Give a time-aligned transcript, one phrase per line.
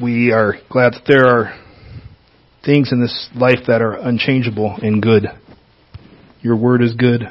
[0.00, 1.60] we are glad that there are
[2.64, 5.26] things in this life that are unchangeable and good.
[6.40, 7.22] Your word is good,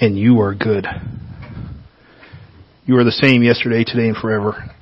[0.00, 0.86] and you are good.
[2.84, 4.74] You are the same yesterday, today, and forever.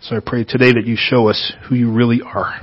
[0.00, 2.60] So I pray today that you show us who you really are.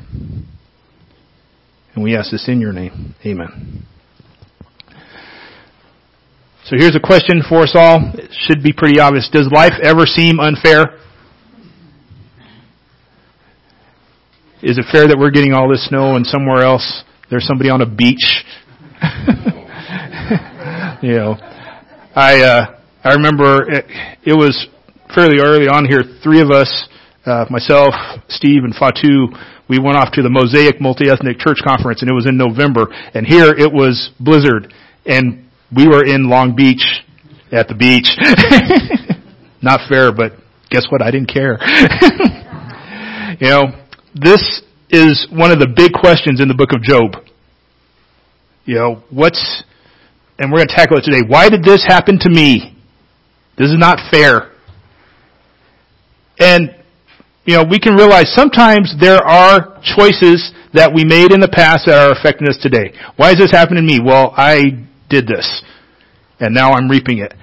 [1.94, 3.16] And we ask this in your name.
[3.26, 3.86] Amen.
[6.64, 8.12] So here's a question for us all.
[8.14, 9.30] It should be pretty obvious.
[9.30, 11.00] Does life ever seem unfair?
[14.64, 17.82] Is it fair that we're getting all this snow and somewhere else there's somebody on
[17.82, 18.46] a beach?
[21.02, 21.36] you know,
[22.14, 23.86] I uh, I remember it,
[24.24, 24.68] it was
[25.16, 26.04] fairly early on here.
[26.22, 26.88] Three of us,
[27.26, 27.96] uh, myself,
[28.30, 29.30] Steve, and Fatu,
[29.68, 32.86] we went off to the Mosaix Multi-Ethnic Church Conference, and it was in November.
[33.16, 34.72] And here it was blizzard,
[35.08, 37.02] and we were in Long Beach
[37.52, 38.14] at the beach.
[39.64, 40.34] Not fair, but
[40.70, 41.02] guess what?
[41.02, 41.58] I didn't care.
[43.40, 43.81] you know,
[44.14, 47.24] this is one of the big questions in the book of Job.
[48.66, 49.64] You know, what's,
[50.38, 51.22] and we're going to tackle it today.
[51.26, 52.78] Why did this happen to me?
[53.58, 54.52] This is not fair.
[56.40, 56.76] And,
[57.46, 61.86] you know, we can realize sometimes there are choices that we made in the past
[61.86, 62.94] that are affecting us today.
[63.18, 64.00] Why is this happening to me?
[64.04, 65.64] Well, I did this.
[66.40, 67.34] And now I'm reaping it.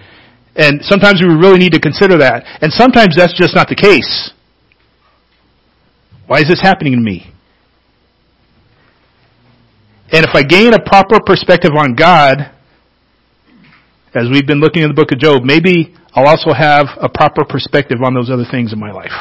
[0.56, 2.44] And sometimes we really need to consider that.
[2.62, 4.32] And sometimes that's just not the case.
[6.28, 7.32] Why is this happening to me?
[10.12, 12.52] And if I gain a proper perspective on God,
[14.14, 17.44] as we've been looking in the book of Job, maybe I'll also have a proper
[17.48, 19.12] perspective on those other things in my life.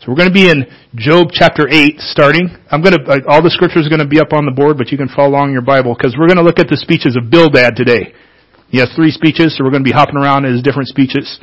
[0.00, 2.50] So we're going to be in Job chapter 8 starting.
[2.70, 4.78] I'm going to, uh, all the scriptures are going to be up on the board,
[4.78, 6.76] but you can follow along in your Bible because we're going to look at the
[6.76, 8.14] speeches of Bildad today.
[8.70, 11.38] He has three speeches, so we're going to be hopping around in his different speeches.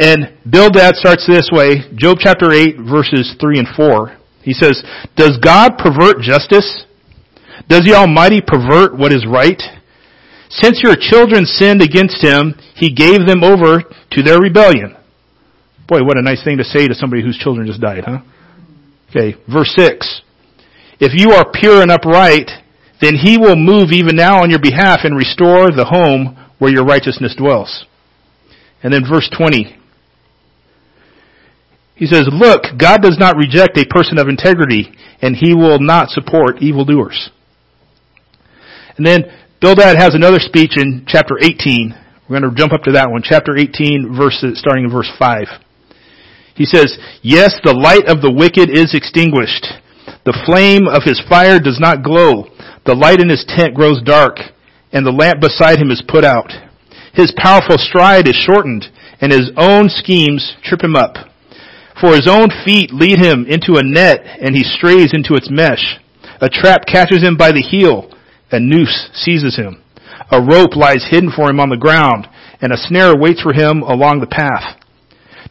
[0.00, 4.16] And Bildad starts this way, Job chapter 8 verses 3 and 4.
[4.42, 4.82] He says,
[5.16, 6.86] Does God pervert justice?
[7.68, 9.60] Does the Almighty pervert what is right?
[10.48, 13.82] Since your children sinned against him, he gave them over
[14.12, 14.96] to their rebellion.
[15.88, 18.20] Boy, what a nice thing to say to somebody whose children just died, huh?
[19.10, 20.22] Okay, verse 6.
[21.00, 22.50] If you are pure and upright,
[23.00, 26.84] then he will move even now on your behalf and restore the home where your
[26.84, 27.86] righteousness dwells.
[28.82, 29.76] And then verse 20.
[31.98, 34.86] He says, look, God does not reject a person of integrity,
[35.20, 37.30] and he will not support evildoers.
[38.96, 39.24] And then
[39.60, 41.92] Bildad has another speech in chapter 18.
[42.28, 43.22] We're going to jump up to that one.
[43.24, 45.46] Chapter 18, verse, starting in verse 5.
[46.54, 49.66] He says, Yes, the light of the wicked is extinguished.
[50.24, 52.46] The flame of his fire does not glow.
[52.86, 54.38] The light in his tent grows dark,
[54.92, 56.50] and the lamp beside him is put out.
[57.14, 58.86] His powerful stride is shortened,
[59.20, 61.27] and his own schemes trip him up.
[62.00, 65.98] For his own feet lead him into a net, and he strays into its mesh.
[66.40, 68.10] A trap catches him by the heel,
[68.52, 69.82] a noose seizes him.
[70.30, 72.28] A rope lies hidden for him on the ground,
[72.60, 74.78] and a snare waits for him along the path.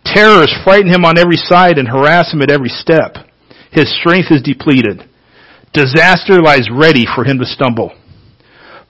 [0.05, 3.15] Terrors frighten him on every side and harass him at every step.
[3.71, 5.09] His strength is depleted.
[5.73, 7.91] Disaster lies ready for him to stumble.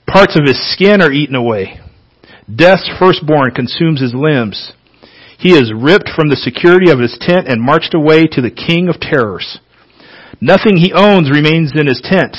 [0.08, 1.80] Parts of his skin are eaten away.
[2.54, 4.74] Death's firstborn consumes his limbs.
[5.38, 8.90] He is ripped from the security of his tent and marched away to the king
[8.90, 9.60] of terrors.
[10.42, 12.36] Nothing he owns remains in his tent.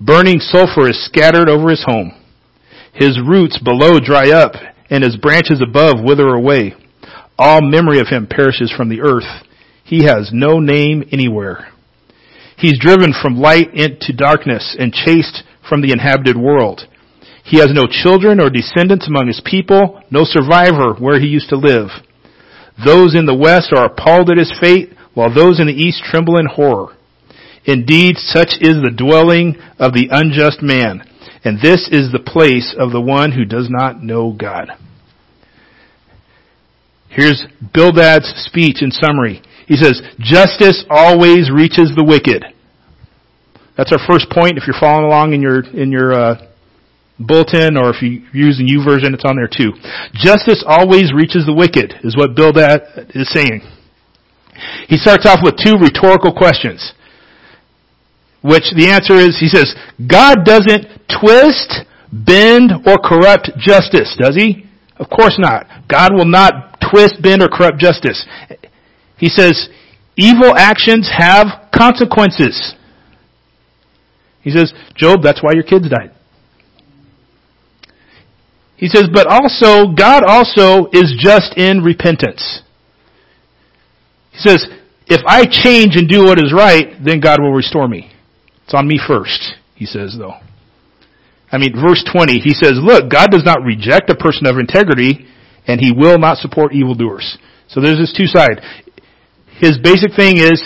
[0.00, 2.12] Burning sulfur is scattered over his home.
[2.94, 4.52] His roots below dry up,
[4.88, 6.74] and his branches above wither away.
[7.38, 9.46] All memory of him perishes from the earth.
[9.84, 11.68] He has no name anywhere.
[12.56, 16.82] He's driven from light into darkness and chased from the inhabited world.
[17.44, 21.56] He has no children or descendants among his people, no survivor where he used to
[21.56, 21.88] live.
[22.84, 26.38] Those in the west are appalled at his fate, while those in the east tremble
[26.38, 26.96] in horror.
[27.64, 31.02] Indeed, such is the dwelling of the unjust man,
[31.44, 34.70] and this is the place of the one who does not know God.
[37.08, 37.44] Here's
[37.74, 39.42] Bildad's speech in summary.
[39.66, 42.44] He says, justice always reaches the wicked.
[43.76, 44.58] That's our first point.
[44.58, 46.49] If you're following along in your, in your, uh,
[47.20, 49.76] bulletin or if you're using version, it's on there too.
[50.16, 53.60] Justice always reaches the wicked is what Bildad is saying.
[54.88, 56.92] He starts off with two rhetorical questions.
[58.42, 64.64] Which the answer is, he says, God doesn't twist, bend, or corrupt justice, does he?
[64.96, 65.66] Of course not.
[65.88, 68.24] God will not twist, bend, or corrupt justice.
[69.18, 69.68] He says,
[70.16, 72.74] evil actions have consequences.
[74.40, 76.12] He says, Job, that's why your kids died.
[78.80, 82.62] He says, but also, God also is just in repentance.
[84.32, 84.66] He says,
[85.06, 88.10] if I change and do what is right, then God will restore me.
[88.64, 90.32] It's on me first, he says though.
[91.52, 95.26] I mean, verse 20, he says, look, God does not reject a person of integrity,
[95.66, 97.36] and he will not support evildoers.
[97.68, 98.62] So there's this two side.
[99.58, 100.62] His basic thing is,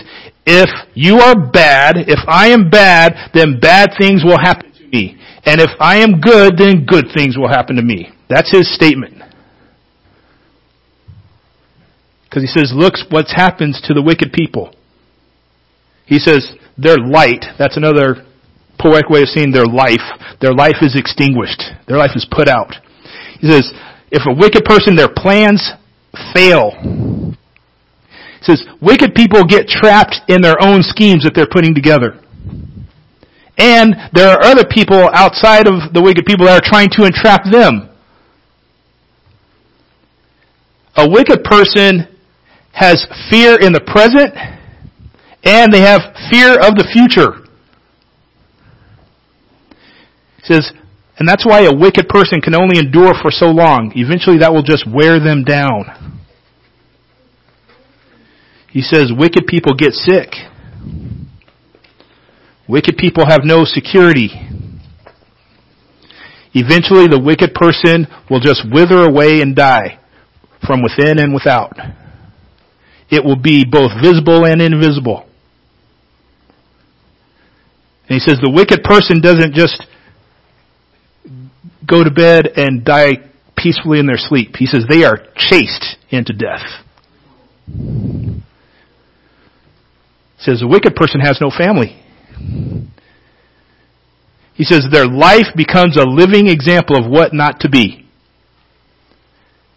[0.47, 4.73] if you are bad, if I am bad, then bad things will happen.
[5.47, 8.09] And if I am good, then good things will happen to me.
[8.29, 9.23] That's his statement.
[12.25, 14.75] Because he says, look what happens to the wicked people.
[16.07, 18.27] He says, their light, that's another
[18.81, 20.03] poetic way of saying their life,
[20.41, 21.63] their life is extinguished.
[21.87, 22.75] Their life is put out.
[23.41, 23.73] He says,
[24.11, 25.73] if a wicked person, their plans
[26.35, 26.73] fail.
[28.41, 32.21] He says, wicked people get trapped in their own schemes that they're putting together.
[33.57, 37.45] And there are other people outside of the wicked people that are trying to entrap
[37.51, 37.89] them.
[40.97, 42.09] A wicked person
[42.73, 44.35] has fear in the present
[45.45, 47.47] and they have fear of the future.
[50.39, 50.73] He says,
[51.19, 53.93] and that's why a wicked person can only endure for so long.
[53.95, 56.21] Eventually that will just wear them down.
[58.71, 60.31] He says wicked people get sick.
[62.69, 64.31] Wicked people have no security.
[66.55, 69.99] Eventually the wicked person will just wither away and die
[70.67, 71.77] from within and without.
[73.11, 75.27] It will be both visible and invisible.
[78.09, 79.85] And he says the wicked person doesn't just
[81.87, 84.57] go to bed and die peacefully in their sleep.
[84.57, 86.63] He says they are chased into death.
[87.67, 88.43] He
[90.39, 92.04] says the wicked person has no family.
[94.55, 98.07] He says their life becomes a living example of what not to be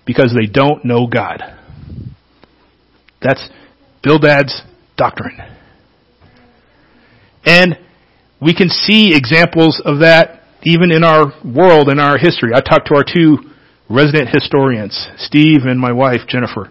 [0.06, 1.42] because they don't know God.
[3.22, 3.50] That's
[4.04, 4.62] Bildad's
[4.96, 5.38] doctrine.
[7.46, 7.78] And
[8.42, 12.52] we can see examples of that even in our world, in our history.
[12.54, 13.38] I talked to our two
[13.90, 16.70] resident historians, Steve and my wife, Jennifer.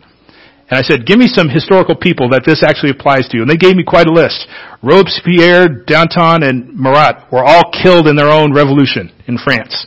[0.69, 3.39] And I said, give me some historical people that this actually applies to.
[3.39, 4.49] And they gave me quite a list.
[4.83, 9.87] Robespierre, Danton, and Marat were all killed in their own revolution in France.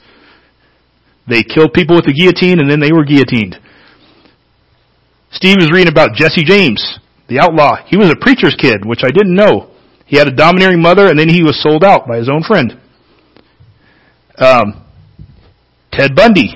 [1.28, 3.60] They killed people with the guillotine and then they were guillotined.
[5.32, 6.82] Steve was reading about Jesse James,
[7.28, 7.84] the outlaw.
[7.86, 9.72] He was a preacher's kid, which I didn't know.
[10.06, 12.80] He had a domineering mother and then he was sold out by his own friend.
[14.38, 14.86] Um,
[15.92, 16.56] Ted Bundy,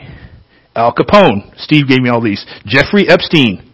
[0.76, 1.52] Al Capone.
[1.58, 2.44] Steve gave me all these.
[2.66, 3.73] Jeffrey Epstein,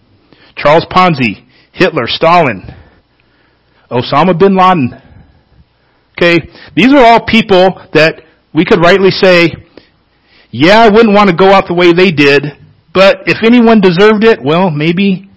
[0.61, 2.63] Charles Ponzi, Hitler, Stalin,
[3.89, 5.01] Osama bin Laden.
[6.17, 8.21] Okay, these are all people that
[8.53, 9.51] we could rightly say,
[10.51, 12.43] yeah, I wouldn't want to go out the way they did,
[12.93, 15.29] but if anyone deserved it, well, maybe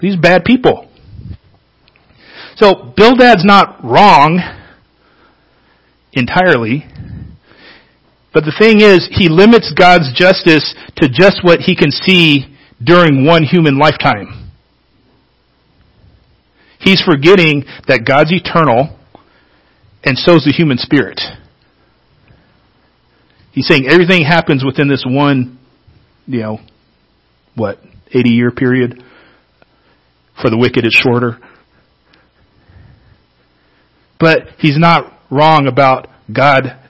[0.00, 0.90] these bad people.
[2.56, 4.40] So Bildad's not wrong
[6.12, 6.86] entirely.
[8.36, 12.54] But the thing is, he limits God's justice to just what he can see
[12.84, 14.52] during one human lifetime.
[16.78, 18.94] He's forgetting that God's eternal
[20.04, 21.18] and so is the human spirit.
[23.52, 25.58] He's saying everything happens within this one,
[26.26, 26.58] you know,
[27.54, 27.78] what,
[28.12, 29.02] 80 year period.
[30.42, 31.38] For the wicked, it's shorter.
[34.20, 36.85] But he's not wrong about God,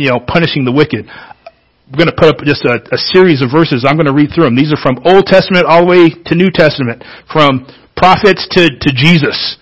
[0.00, 1.04] you know, punishing the wicked.
[1.04, 3.84] We're going to put up just a, a series of verses.
[3.84, 4.56] I'm going to read through them.
[4.56, 8.90] These are from Old Testament all the way to New Testament, from prophets to, to
[8.96, 9.60] Jesus.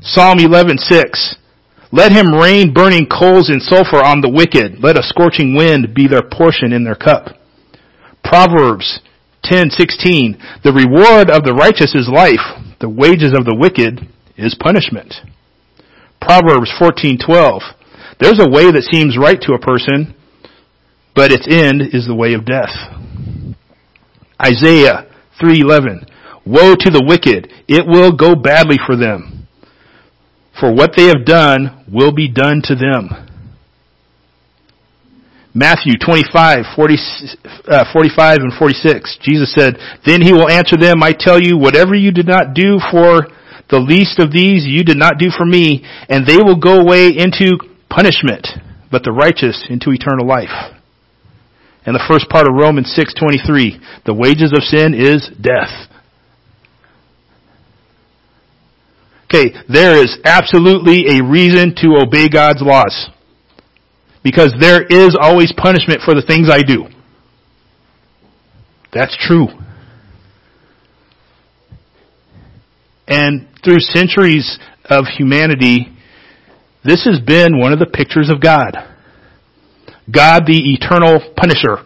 [0.00, 1.36] Psalm 11:6.
[1.92, 4.82] Let him rain burning coals and sulfur on the wicked.
[4.82, 7.36] Let a scorching wind be their portion in their cup.
[8.24, 9.00] Proverbs
[9.44, 10.40] 10:16.
[10.64, 12.42] The reward of the righteous is life.
[12.80, 15.14] The wages of the wicked is punishment.
[16.20, 17.60] Proverbs 14:12.
[18.20, 20.14] There's a way that seems right to a person,
[21.14, 22.74] but its end is the way of death.
[24.40, 25.06] Isaiah
[25.40, 26.06] 3:11.
[26.46, 29.48] Woe to the wicked, it will go badly for them.
[30.60, 33.08] For what they have done will be done to them.
[35.54, 36.98] Matthew 25, 40,
[37.68, 39.18] uh, 45 and 46.
[39.22, 42.78] Jesus said, Then he will answer them, I tell you, whatever you did not do
[42.90, 43.28] for
[43.70, 47.08] the least of these you did not do for me, and they will go away
[47.08, 47.56] into
[47.94, 48.48] punishment,
[48.90, 50.74] but the righteous into eternal life.
[51.86, 55.88] And the first part of Romans 6:23, the wages of sin is death.
[59.24, 63.10] Okay, there is absolutely a reason to obey God's laws.
[64.22, 66.86] Because there is always punishment for the things I do.
[68.92, 69.48] That's true.
[73.06, 75.93] And through centuries of humanity,
[76.84, 78.76] this has been one of the pictures of God.
[80.10, 81.82] God the eternal punisher.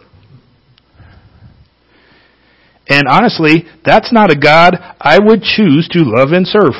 [2.89, 6.73] And honestly, that's not a God I would choose to love and serve.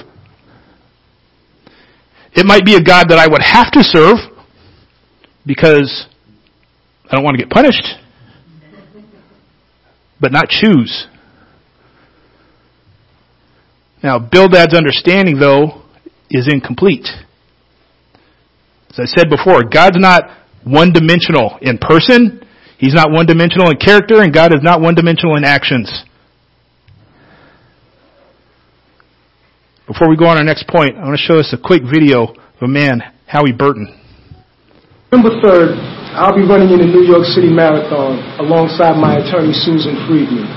[2.34, 4.18] It might be a God that I would have to serve
[5.46, 6.08] because
[7.10, 7.88] I don't want to get punished,
[10.20, 11.08] but not choose.
[14.04, 15.84] Now, Bildad's understanding, though,
[16.30, 17.08] is incomplete.
[19.02, 20.30] I said before, God's not
[20.64, 22.42] one dimensional in person,
[22.80, 25.92] He's not one dimensional in character, and God is not one dimensional in actions.
[29.84, 32.32] Before we go on our next point, I want to show us a quick video
[32.32, 34.00] of a man, Howie Burton.
[35.12, 35.76] November 3rd,
[36.16, 40.48] I'll be running in the New York City Marathon alongside my attorney Susan Friedman.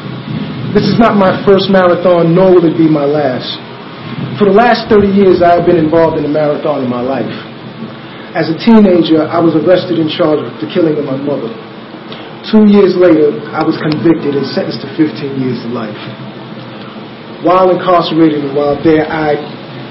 [0.71, 3.51] This is not my first marathon, nor will it be my last.
[4.39, 7.52] For the last 30 years, I have been involved in a marathon in my life.
[8.33, 11.53] As a teenager, I was arrested and charged with the killing of my mother.
[12.49, 15.93] Two years later, I was convicted and sentenced to 15 years to life.
[17.45, 19.37] While incarcerated and while there, I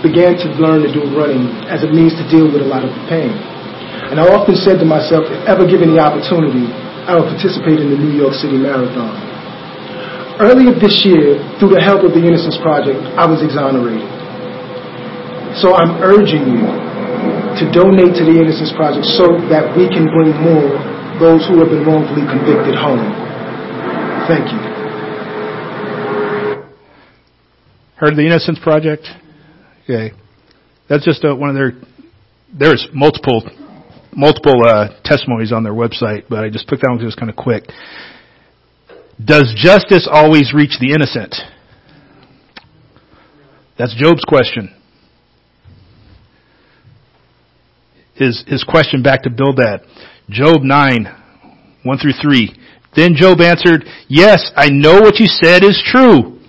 [0.02, 2.90] began to learn to do running as a means to deal with a lot of
[3.06, 3.30] pain.
[4.10, 6.66] And I often said to myself, if ever given the opportunity,
[7.06, 9.22] I will participate in the New York City Marathon.
[10.42, 14.10] Earlier this year, through the help of the Innocence Project, I was exonerated.
[15.62, 16.91] So I'm urging you
[17.62, 20.74] to donate to the Innocence Project so that we can bring more
[21.22, 23.06] those who have been wrongfully convicted home.
[24.26, 24.60] Thank you.
[28.02, 29.06] Heard of the Innocence Project?
[29.84, 30.10] Okay.
[30.90, 31.74] That's just a, one of their,
[32.52, 33.46] there's multiple
[34.14, 37.16] multiple uh, testimonies on their website, but I just picked that one because it was
[37.16, 37.64] kind of quick.
[39.24, 41.36] Does justice always reach the innocent?
[43.78, 44.76] That's Job's question.
[48.22, 49.82] His, his question back to Bildad.
[50.30, 51.06] Job 9,
[51.82, 52.56] 1 through 3.
[52.96, 56.40] Then Job answered, Yes, I know what you said is true.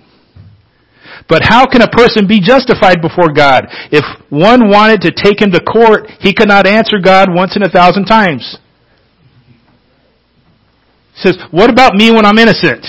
[1.27, 3.65] But how can a person be justified before God?
[3.91, 7.63] If one wanted to take him to court, he could not answer God once in
[7.63, 8.57] a thousand times.
[11.15, 12.85] He says, what about me when I'm innocent?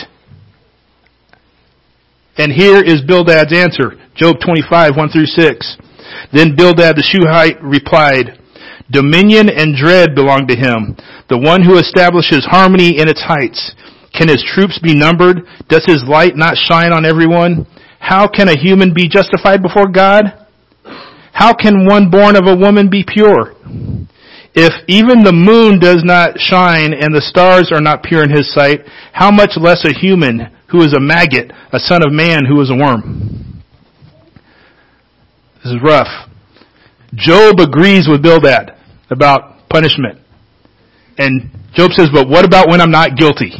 [2.36, 3.92] And here is Bildad's answer.
[4.14, 5.76] Job 25, 1 through 6.
[6.34, 8.40] Then Bildad the Shuhite replied,
[8.90, 10.96] Dominion and dread belong to him,
[11.28, 13.74] the one who establishes harmony in its heights.
[14.12, 15.42] Can his troops be numbered?
[15.68, 17.66] Does his light not shine on everyone?
[17.98, 20.46] How can a human be justified before God?
[21.32, 23.54] How can one born of a woman be pure?
[24.54, 28.52] If even the moon does not shine and the stars are not pure in his
[28.54, 32.60] sight, how much less a human who is a maggot, a son of man who
[32.60, 33.62] is a worm?
[35.64, 36.30] This is rough.
[37.14, 38.76] Job agrees with Bildad
[39.11, 40.18] about punishment.
[41.18, 43.52] And Job says, but what about when I'm not guilty?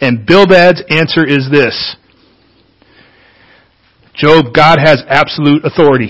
[0.00, 1.96] And Bildad's answer is this.
[4.14, 6.08] Job, God has absolute authority.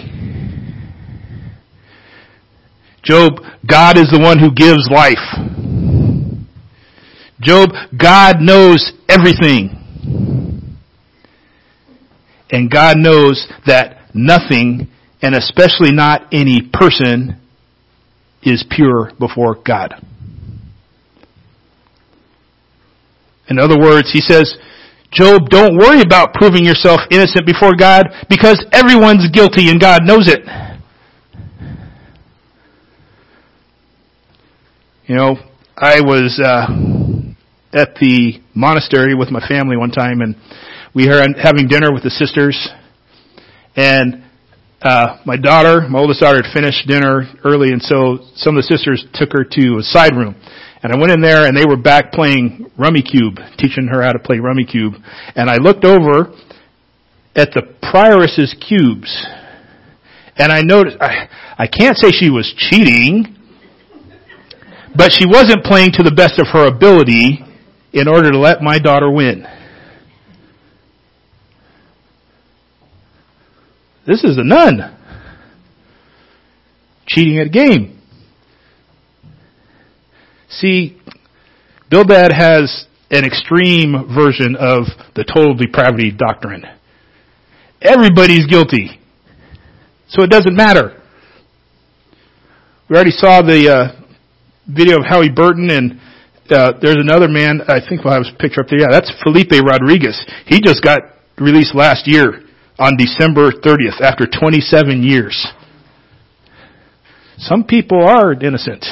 [3.02, 5.16] Job, God is the one who gives life.
[7.40, 9.74] Job, God knows everything.
[12.50, 14.88] And God knows that nothing,
[15.22, 17.40] and especially not any person,
[18.42, 19.94] is pure before God.
[23.48, 24.56] In other words, he says,
[25.10, 30.28] Job, don't worry about proving yourself innocent before God because everyone's guilty and God knows
[30.28, 30.40] it.
[35.06, 35.36] You know,
[35.74, 36.66] I was uh,
[37.72, 40.36] at the monastery with my family one time, and
[40.94, 42.68] we were having dinner with the sisters,
[43.74, 44.27] and
[44.82, 48.68] uh, my daughter, my oldest daughter, had finished dinner early, and so some of the
[48.68, 50.36] sisters took her to a side room.
[50.82, 54.20] And I went in there and they were back playing Rummikub, teaching her how to
[54.20, 54.94] play Rummikub.
[55.34, 56.32] And I looked over
[57.34, 59.26] at the prioress's cubes.
[60.36, 63.36] And I noticed, I, I can't say she was cheating,
[64.94, 67.44] but she wasn't playing to the best of her ability
[67.92, 69.44] in order to let my daughter win.
[74.08, 74.96] This is a nun.
[77.06, 78.00] Cheating at a game.
[80.48, 80.98] See,
[81.90, 84.84] Bildad has an extreme version of
[85.14, 86.64] the total depravity doctrine.
[87.82, 88.98] Everybody's guilty.
[90.08, 91.02] So it doesn't matter.
[92.88, 94.04] We already saw the uh,
[94.66, 96.00] video of Howie Burton and
[96.50, 98.80] uh, there's another man, I think we'll have his picture up there.
[98.80, 100.18] Yeah, that's Felipe Rodriguez.
[100.46, 101.00] He just got
[101.36, 102.47] released last year
[102.78, 105.46] on December 30th after 27 years.
[107.36, 108.84] Some people are innocent.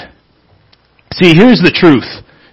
[1.13, 2.07] See, here's the truth.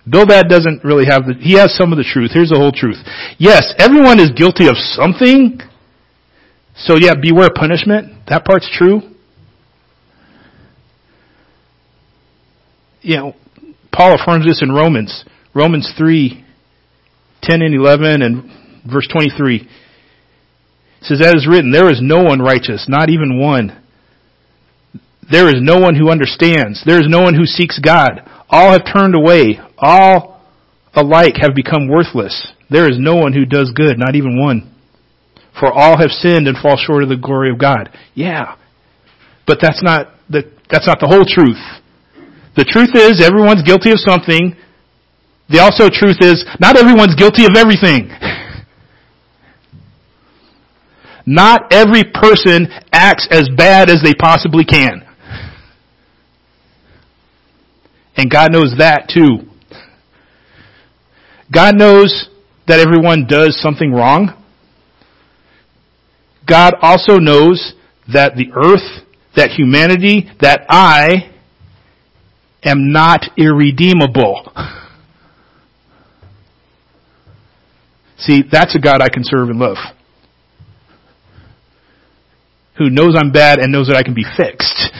[0.10, 2.32] Bildad doesn't really have the, he has some of the truth.
[2.34, 2.98] Here's the whole truth.
[3.38, 5.60] Yes, everyone is guilty of something.
[6.76, 8.26] So yeah, beware punishment.
[8.28, 9.02] That part's true.
[13.02, 13.36] You know,
[13.92, 15.24] Paul affirms this in Romans.
[15.54, 16.44] Romans 3,
[17.44, 18.44] 10 and 11 and
[18.92, 19.70] verse 23.
[21.04, 23.80] Says, as is written, there is no one righteous, not even one.
[25.30, 26.84] There is no one who understands.
[26.86, 28.22] There is no one who seeks God.
[28.50, 29.60] All have turned away.
[29.78, 30.42] All
[30.94, 32.52] alike have become worthless.
[32.70, 34.74] There is no one who does good, not even one.
[35.60, 37.90] For all have sinned and fall short of the glory of God.
[38.14, 38.56] Yeah.
[39.46, 41.62] But that's not the, that's not the whole truth.
[42.56, 44.56] The truth is everyone's guilty of something.
[45.50, 48.10] The also truth is not everyone's guilty of everything.
[51.26, 55.08] Not every person acts as bad as they possibly can.
[58.16, 59.50] And God knows that too.
[61.52, 62.30] God knows
[62.68, 64.44] that everyone does something wrong.
[66.48, 67.74] God also knows
[68.12, 71.32] that the earth, that humanity, that I
[72.64, 74.52] am not irredeemable.
[78.18, 79.78] See, that's a God I can serve and love.
[82.78, 84.92] Who knows I'm bad and knows that I can be fixed.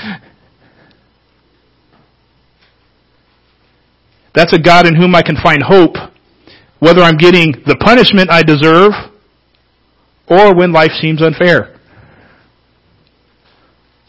[4.36, 5.96] That's a God in whom I can find hope,
[6.80, 8.92] whether I'm getting the punishment I deserve
[10.28, 11.80] or when life seems unfair.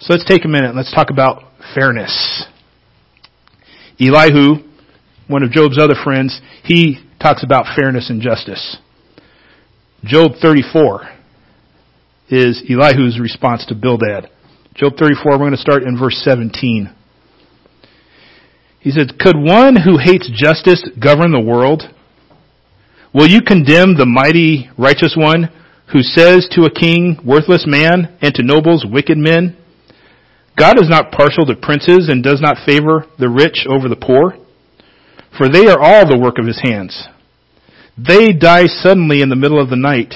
[0.01, 0.69] So let's take a minute.
[0.69, 1.45] and Let's talk about
[1.75, 2.47] fairness.
[4.01, 4.57] Elihu,
[5.29, 8.79] one of Job's other friends, he talks about fairness and justice.
[10.05, 11.14] Job 34
[12.29, 14.31] is Elihu's response to Bildad.
[14.75, 16.95] Job 34, we're going to start in verse 17.
[18.81, 21.83] He says, Could one who hates justice govern the world?
[23.13, 25.51] Will you condemn the mighty righteous one
[25.93, 29.57] who says to a king, worthless man, and to nobles, wicked men?
[30.59, 34.35] God is not partial to princes and does not favor the rich over the poor,
[35.37, 37.07] for they are all the work of his hands.
[37.97, 40.13] They die suddenly in the middle of the night.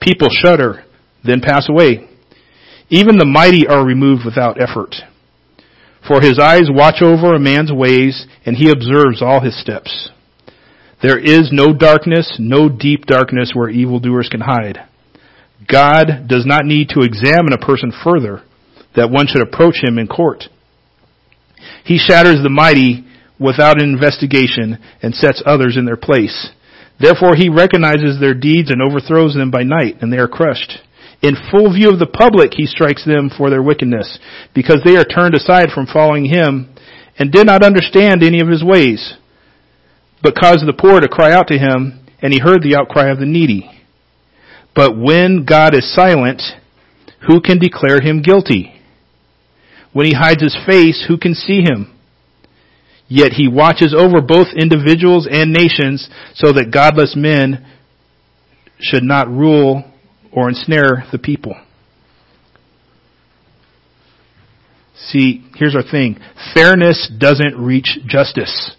[0.00, 0.84] People shudder,
[1.24, 2.08] then pass away.
[2.88, 4.94] Even the mighty are removed without effort.
[6.06, 10.10] For his eyes watch over a man's ways, and he observes all his steps.
[11.02, 14.78] There is no darkness, no deep darkness where evildoers can hide.
[15.70, 18.42] God does not need to examine a person further
[18.94, 20.44] that one should approach him in court.
[21.84, 23.04] He shatters the mighty
[23.38, 26.50] without an investigation and sets others in their place.
[27.00, 30.78] Therefore he recognizes their deeds and overthrows them by night, and they are crushed.
[31.22, 34.18] In full view of the public, he strikes them for their wickedness,
[34.54, 36.74] because they are turned aside from following him
[37.16, 39.14] and did not understand any of his ways,
[40.20, 43.18] but caused the poor to cry out to him, and he heard the outcry of
[43.18, 43.70] the needy.
[44.74, 46.42] But when God is silent,
[47.28, 48.80] who can declare him guilty?
[49.92, 51.94] When he hides his face, who can see him?
[53.06, 57.66] Yet he watches over both individuals and nations so that godless men
[58.80, 59.91] should not rule
[60.32, 61.54] or ensnare the people.
[64.96, 66.18] See, here's our thing.
[66.54, 68.76] Fairness doesn't reach justice.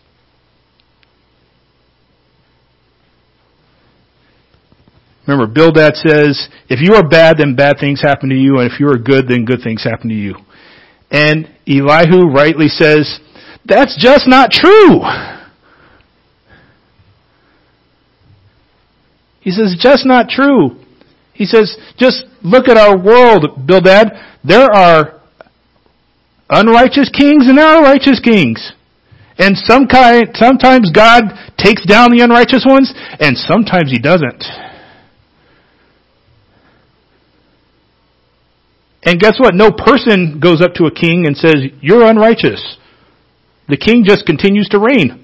[5.28, 8.80] Remember, Bildad says, if you are bad, then bad things happen to you, and if
[8.80, 10.36] you are good, then good things happen to you.
[11.12, 13.20] And Elihu rightly says,
[13.66, 15.02] that's just not true.
[19.40, 20.83] He says, just not true.
[21.34, 24.12] He says, just look at our world, Bildad.
[24.44, 25.22] There are
[26.50, 28.74] unrighteous kings and there are righteous kings.
[29.38, 31.24] And some kind, sometimes God
[31.58, 34.44] takes down the unrighteous ones, and sometimes He doesn't.
[39.02, 39.56] And guess what?
[39.56, 42.78] No person goes up to a king and says, you're unrighteous.
[43.68, 45.23] The king just continues to reign.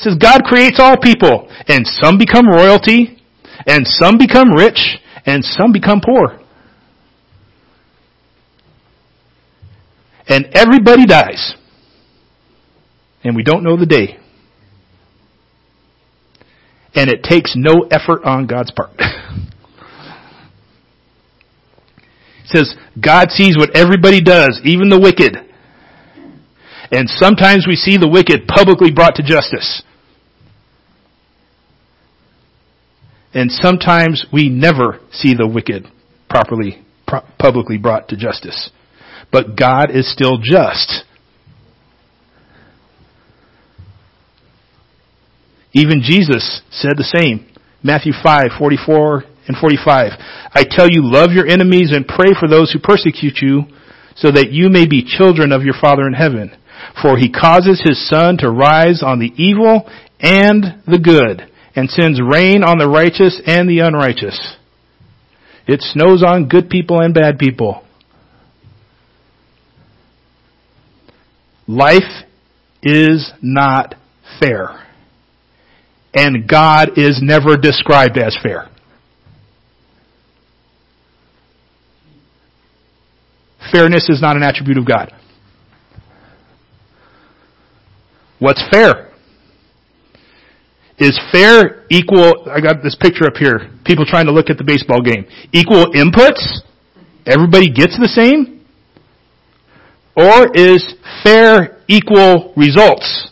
[0.00, 3.22] It says God creates all people, and some become royalty,
[3.66, 6.40] and some become rich, and some become poor.
[10.26, 11.54] And everybody dies.
[13.22, 14.18] And we don't know the day.
[16.94, 18.92] And it takes no effort on God's part.
[18.98, 19.04] it
[22.46, 25.36] says God sees what everybody does, even the wicked.
[26.90, 29.82] And sometimes we see the wicked publicly brought to justice.
[33.32, 35.86] And sometimes we never see the wicked
[36.28, 38.70] properly, pro- publicly brought to justice.
[39.30, 41.04] But God is still just.
[45.72, 47.46] Even Jesus said the same.
[47.82, 50.12] Matthew 5, 44 and 45.
[50.52, 53.62] I tell you, love your enemies and pray for those who persecute you,
[54.16, 56.56] so that you may be children of your Father in heaven.
[57.00, 59.88] For he causes his sun to rise on the evil
[60.18, 64.56] and the good, and sends rain on the righteous and the unrighteous.
[65.66, 67.84] It snows on good people and bad people.
[71.68, 72.24] Life
[72.82, 73.94] is not
[74.40, 74.86] fair.
[76.12, 78.68] And God is never described as fair.
[83.72, 85.12] Fairness is not an attribute of God.
[88.40, 89.09] What's fair?
[91.00, 94.64] Is fair equal, I got this picture up here, people trying to look at the
[94.64, 95.24] baseball game.
[95.50, 96.60] Equal inputs?
[97.24, 98.66] Everybody gets the same?
[100.14, 100.84] Or is
[101.24, 103.30] fair equal results?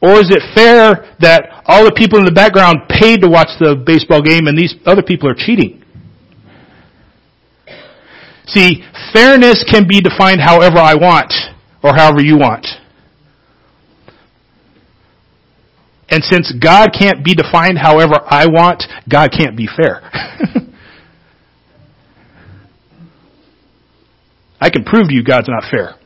[0.00, 3.74] Or is it fair that all the people in the background paid to watch the
[3.74, 5.82] baseball game and these other people are cheating?
[8.46, 11.32] See, fairness can be defined however I want
[11.82, 12.66] or however you want.
[16.14, 20.00] And since God can't be defined however I want, God can't be fair.
[24.60, 25.96] I can prove to you God's not fair.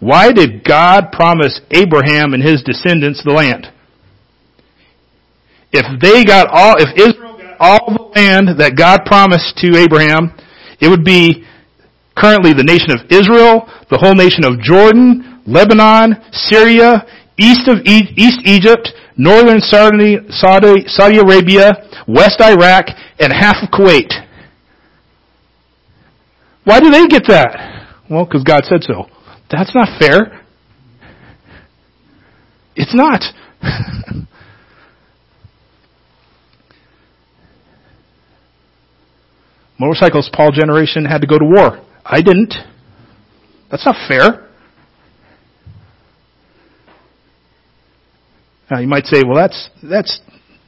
[0.00, 3.68] Why did God promise Abraham and his descendants the land?
[5.70, 10.36] If they got all, if Israel got all the land that God promised to Abraham,
[10.80, 11.44] it would be
[12.16, 17.06] currently the nation of Israel, the whole nation of Jordan, Lebanon, Syria,
[17.40, 21.72] east of e- East Egypt, northern Saudi, Saudi, Saudi Arabia,
[22.06, 22.86] West Iraq,
[23.18, 24.12] and half of Kuwait.
[26.64, 27.88] Why do they get that?
[28.10, 29.06] Well, because God said so.
[29.50, 30.44] That's not fair.
[32.76, 33.24] It's not.
[39.78, 41.82] Motorcycles Paul generation had to go to war.
[42.04, 42.54] I didn't.
[43.70, 44.49] That's not fair.
[48.70, 50.20] Now you might say, well that's, that's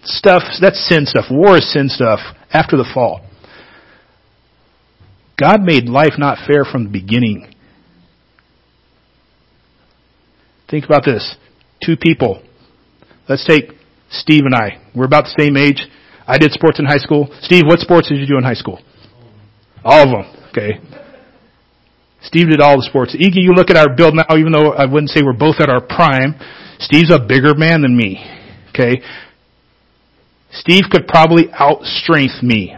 [0.03, 1.27] stuff, that's sin stuff.
[1.31, 2.21] War is sin stuff
[2.53, 3.25] after the fall.
[5.41, 7.53] God made life not fair from the beginning.
[10.71, 11.37] Think about this.
[11.85, 12.43] Two people.
[13.29, 13.73] Let's take
[14.11, 14.83] Steve and I.
[14.95, 15.87] We're about the same age.
[16.27, 17.29] I did sports in high school.
[17.41, 18.81] Steve, what sports did you do in high school?
[19.85, 20.49] All of them.
[20.51, 21.02] Okay.
[22.23, 23.15] Steve did all the sports.
[23.17, 25.69] Iggy, you look at our build now, even though I wouldn't say we're both at
[25.69, 26.35] our prime,
[26.79, 28.25] Steve's a bigger man than me.
[28.71, 29.03] Okay.
[30.53, 32.77] Steve could probably outstrength me.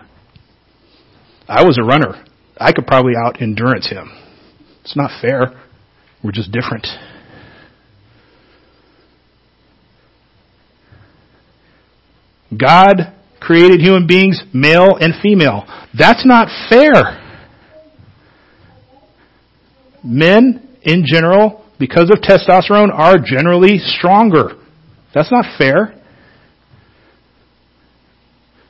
[1.49, 2.25] I was a runner.
[2.59, 4.11] I could probably out endurance him.
[4.83, 5.61] It's not fair.
[6.23, 6.87] We're just different.
[12.57, 15.65] God created human beings male and female.
[15.97, 17.24] That's not fair.
[20.05, 24.51] Men, in general, because of testosterone, are generally stronger.
[25.15, 25.99] That's not fair.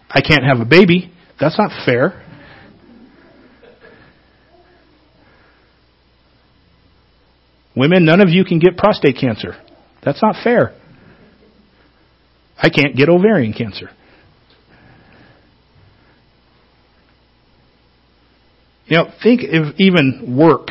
[0.09, 1.13] I can't have a baby.
[1.41, 2.23] That's not fair.
[7.77, 9.57] Women, none of you can get prostate cancer.
[10.05, 10.79] That's not fair.
[12.57, 13.91] I can't get ovarian cancer.
[18.87, 20.69] You know, think of even work.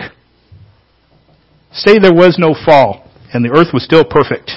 [1.74, 4.52] Say there was no fall and the earth was still perfect.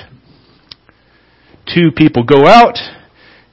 [1.67, 2.79] Two people go out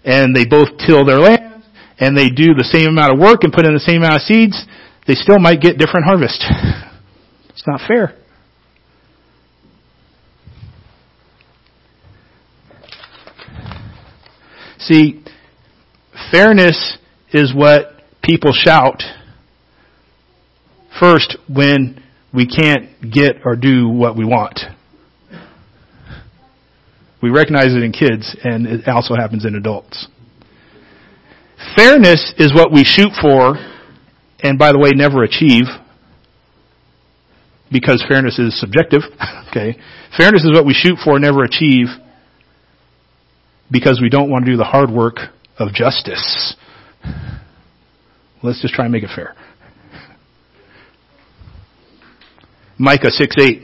[0.03, 1.63] and they both till their land
[1.97, 4.21] and they do the same amount of work and put in the same amount of
[4.21, 4.65] seeds.
[5.07, 6.43] They still might get different harvest.
[7.55, 8.17] It's not fair.
[14.79, 15.23] See,
[16.31, 16.97] fairness
[17.31, 19.01] is what people shout
[20.99, 22.02] first when
[22.33, 24.59] we can't get or do what we want.
[27.21, 30.07] We recognize it in kids and it also happens in adults.
[31.75, 33.55] Fairness is what we shoot for
[34.39, 35.65] and by the way never achieve
[37.73, 39.01] because fairness is subjective.
[39.49, 39.77] okay.
[40.15, 41.87] Fairness is what we shoot for, and never achieve
[43.71, 45.17] because we don't want to do the hard work
[45.57, 46.55] of justice.
[48.43, 49.35] Let's just try and make it fair.
[52.83, 53.61] Micah 6 8.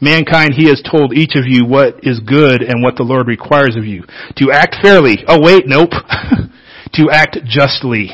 [0.00, 3.74] Mankind, he has told each of you what is good and what the Lord requires
[3.74, 4.04] of you.
[4.36, 5.24] To act fairly.
[5.26, 5.90] Oh wait, nope.
[6.92, 8.10] to act justly.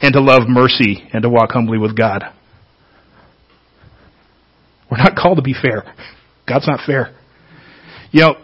[0.00, 2.24] And to love mercy and to walk humbly with God.
[4.90, 5.84] We're not called to be fair.
[6.48, 7.14] God's not fair.
[8.12, 8.34] You know,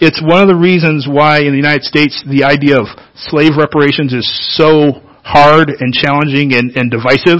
[0.00, 4.12] it's one of the reasons why in the United States the idea of slave reparations
[4.12, 7.38] is so hard and challenging and, and divisive.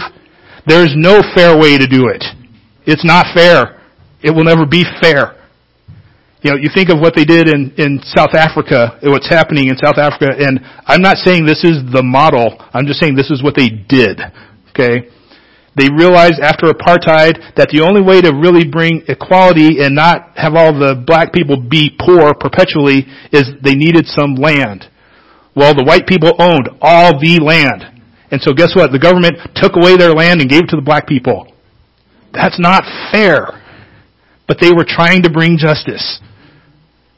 [0.66, 2.25] There's no fair way to do it.
[2.87, 3.81] It's not fair.
[4.22, 5.38] It will never be fair.
[6.42, 9.77] You know, you think of what they did in, in South Africa, what's happening in
[9.77, 13.42] South Africa, and I'm not saying this is the model, I'm just saying this is
[13.42, 14.18] what they did.
[14.70, 15.07] Okay?
[15.79, 20.55] They realized after apartheid that the only way to really bring equality and not have
[20.55, 24.85] all the black people be poor perpetually is they needed some land.
[25.55, 27.91] Well, the white people owned all the land.
[28.33, 28.90] And so guess what?
[28.90, 31.53] The government took away their land and gave it to the black people.
[32.33, 33.61] That's not fair.
[34.49, 36.18] But they were trying to bring justice.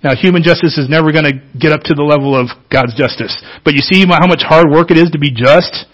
[0.02, 3.32] Now, human justice is never going to get up to the level of God's justice.
[3.64, 5.86] But you see how much hard work it is to be just?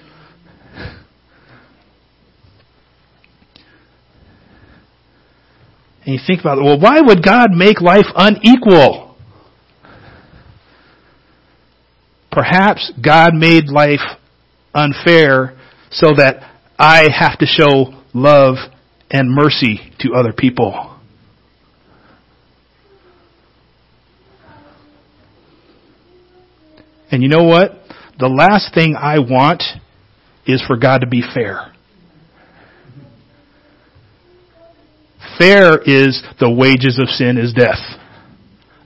[6.07, 9.17] And you think about, it, well, why would God make life unequal?
[12.33, 14.01] Perhaps God made life
[14.75, 15.59] unfair
[15.91, 16.37] so that
[16.79, 18.57] I have to show love
[19.11, 20.97] and mercy to other people.
[27.11, 27.73] And you know what?
[28.19, 29.63] The last thing I want
[30.47, 31.73] is for God to be fair.
[35.39, 37.81] Fair is the wages of sin is death.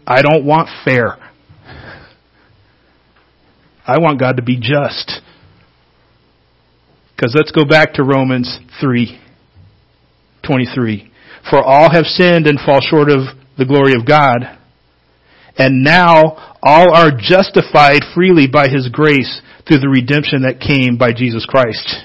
[0.06, 1.18] I don't want fair.
[3.86, 5.20] I want God to be just.
[7.14, 9.20] Because let's go back to Romans 3
[10.44, 11.10] 23.
[11.48, 14.58] For all have sinned and fall short of the glory of God.
[15.56, 21.12] And now all are justified freely by His grace through the redemption that came by
[21.12, 22.04] Jesus Christ.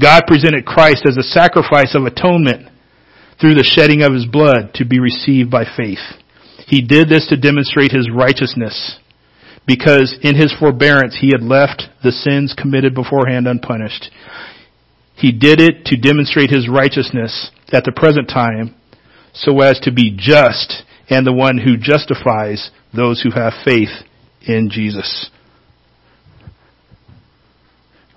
[0.00, 2.70] God presented Christ as a sacrifice of atonement
[3.40, 6.02] through the shedding of His blood to be received by faith.
[6.66, 8.98] He did this to demonstrate His righteousness
[9.66, 14.10] because in His forbearance He had left the sins committed beforehand unpunished.
[15.16, 18.74] He did it to demonstrate his righteousness at the present time
[19.32, 23.90] so as to be just and the one who justifies those who have faith
[24.46, 25.30] in Jesus.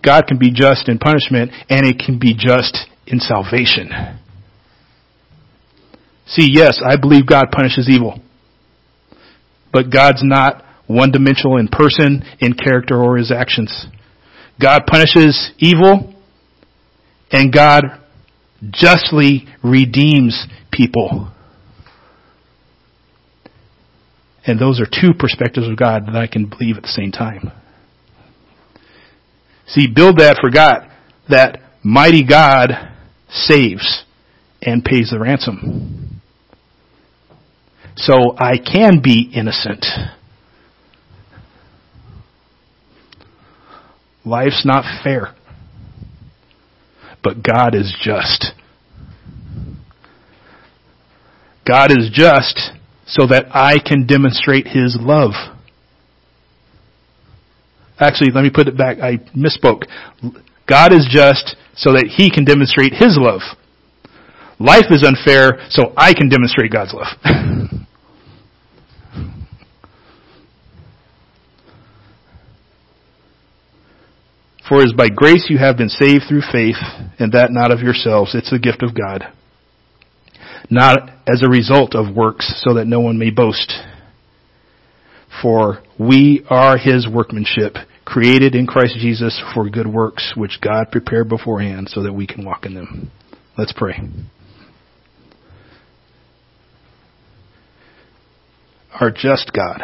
[0.04, 3.90] God can be just in punishment and it can be just in salvation.
[6.28, 8.20] See, yes, I believe God punishes evil.
[9.72, 13.88] But God's not one dimensional in person, in character, or his actions.
[14.60, 16.14] God punishes evil
[17.32, 17.84] and God
[18.72, 21.32] justly redeems people.
[24.46, 27.52] And those are two perspectives of God that I can believe at the same time.
[29.68, 30.90] See, Bildad forgot
[31.30, 32.72] that mighty God
[33.30, 34.06] saves
[34.62, 36.22] and pays the ransom.
[37.98, 39.86] So I can be innocent.
[44.28, 45.34] Life's not fair
[47.28, 48.54] but God is just.
[51.68, 52.72] God is just
[53.06, 55.32] so that I can demonstrate His love.
[58.00, 59.00] Actually, let me put it back.
[59.00, 59.84] I misspoke.
[60.70, 63.42] God is just so that He can demonstrate His love.
[64.58, 67.08] Life is unfair so I can demonstrate God's love.
[74.68, 76.76] For is by grace you have been saved through faith,
[77.20, 78.36] and that not of yourselves.
[78.36, 79.24] It's the gift of God.
[80.70, 83.74] Not as a result of works, so that no one may boast.
[85.42, 91.30] For we are his workmanship, created in Christ Jesus for good works, which God prepared
[91.30, 93.12] beforehand so that we can walk in them.
[93.58, 94.00] Let's pray.
[99.00, 99.82] Our just God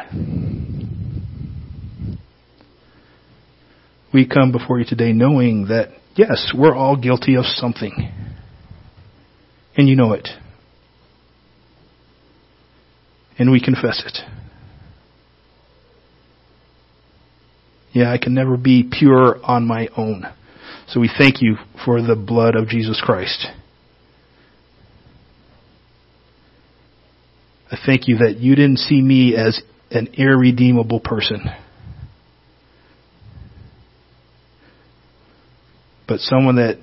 [4.13, 8.11] we come before you today knowing that, yes, we're all guilty of something.
[9.75, 10.29] And you know it.
[13.39, 14.19] And we confess it.
[17.91, 20.25] Yeah, I can never be pure on my own.
[20.87, 23.47] So we thank you for the blood of Jesus Christ.
[27.71, 31.45] I thank you that you didn't see me as an irredeemable person.
[36.13, 36.77] but someone that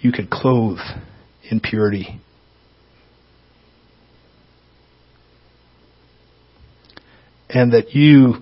[0.00, 0.76] you could clothe
[1.50, 2.20] in purity.
[7.48, 8.34] And that you,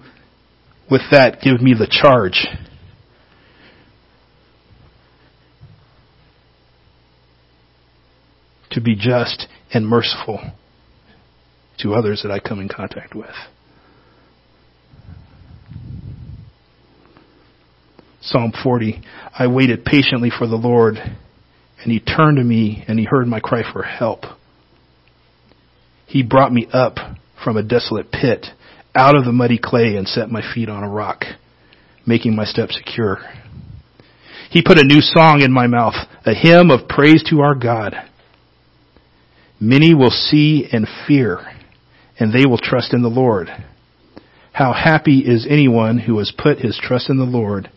[0.90, 2.49] with that, give me the charge.
[8.72, 10.40] To be just and merciful
[11.79, 13.31] to others that I come in contact with.
[18.26, 19.00] Psalm 40,
[19.38, 23.38] I waited patiently for the Lord, and he turned to me and he heard my
[23.38, 24.24] cry for help.
[26.06, 26.96] He brought me up
[27.44, 28.46] from a desolate pit,
[28.96, 31.22] out of the muddy clay and set my feet on a rock,
[32.04, 33.18] making my steps secure.
[34.50, 37.94] He put a new song in my mouth, a hymn of praise to our God.
[39.60, 41.46] Many will see and fear,
[42.18, 43.50] and they will trust in the Lord.
[44.52, 47.70] How happy is anyone who has put his trust in the Lord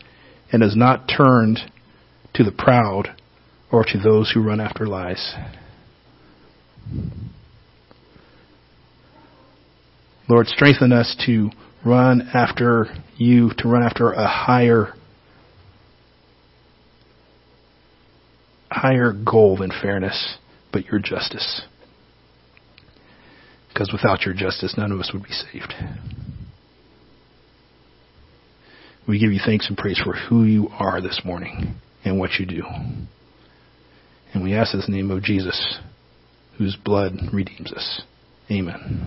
[0.52, 1.58] and has not turned
[2.34, 3.08] to the proud
[3.72, 5.34] or to those who run after lies.
[10.28, 11.50] Lord, strengthen us to
[11.84, 12.86] run after
[13.16, 14.94] you, to run after a higher,
[18.70, 20.36] higher goal than fairness,
[20.72, 21.62] but your justice.
[23.72, 25.74] Because without your justice, none of us would be saved.
[29.10, 32.46] We give you thanks and praise for who you are this morning and what you
[32.46, 32.62] do.
[34.32, 35.80] And we ask this in the name of Jesus,
[36.58, 38.02] whose blood redeems us.
[38.52, 38.98] Amen.